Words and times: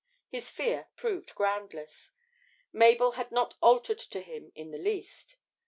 This 0.31 0.49
fear 0.49 0.87
proved 0.95 1.35
groundless: 1.35 2.09
Mabel 2.73 3.11
had 3.11 3.31
not 3.31 3.53
altered 3.61 3.99
to 3.99 4.21
him 4.21 4.51
in 4.55 4.71
the 4.71 4.79
least. 4.79 5.35